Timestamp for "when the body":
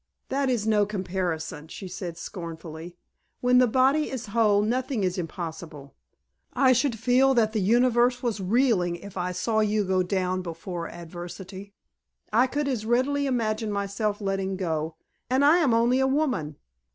3.39-4.09